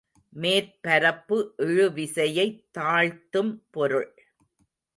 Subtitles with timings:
[0.33, 4.13] மேற்பரப்பு இழுவிசையைத் தாழ்த்தும் பொருள்.